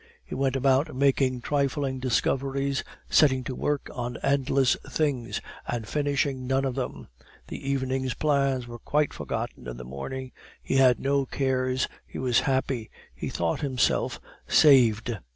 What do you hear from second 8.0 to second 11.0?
plans were quite forgotten in the morning; he had